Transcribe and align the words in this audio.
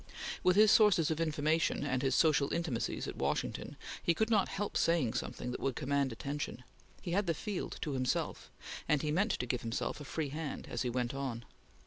With 0.41 0.55
his 0.55 0.71
sources 0.71 1.11
of 1.11 1.21
information, 1.21 1.85
and 1.85 2.01
his 2.01 2.15
social 2.15 2.51
intimacies 2.51 3.07
at 3.07 3.17
Washington, 3.17 3.77
he 4.01 4.15
could 4.15 4.31
not 4.31 4.47
help 4.49 4.75
saying 4.75 5.13
something 5.13 5.51
that 5.51 5.59
would 5.59 5.75
command 5.75 6.11
attention. 6.11 6.63
He 7.03 7.11
had 7.11 7.27
the 7.27 7.35
field 7.35 7.77
to 7.83 7.91
himself, 7.91 8.49
and 8.89 9.03
he 9.03 9.11
meant 9.11 9.33
to 9.33 9.45
give 9.45 9.61
himself 9.61 10.01
a 10.01 10.03
free 10.03 10.29
hand, 10.29 10.67
as 10.71 10.81
he 10.81 10.89
went 10.89 11.13
on. 11.13 11.45